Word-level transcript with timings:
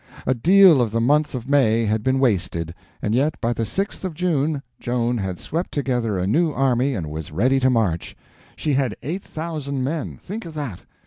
A 0.25 0.33
deal 0.33 0.81
of 0.81 0.89
the 0.89 0.99
month 0.99 1.35
of 1.35 1.47
May 1.47 1.85
had 1.85 2.01
been 2.01 2.17
wasted; 2.19 2.73
and 3.03 3.13
yet 3.13 3.39
by 3.39 3.53
the 3.53 3.61
6th 3.65 4.03
of 4.03 4.15
June 4.15 4.63
Joan 4.79 5.19
had 5.19 5.37
swept 5.37 5.71
together 5.71 6.17
a 6.17 6.25
new 6.25 6.51
army 6.51 6.95
and 6.95 7.11
was 7.11 7.31
ready 7.31 7.59
to 7.59 7.69
march. 7.69 8.15
She 8.55 8.73
had 8.73 8.97
eight 9.03 9.21
thousand 9.23 9.83
men. 9.83 10.17
Think 10.17 10.45
of 10.47 10.55
that. 10.55 10.79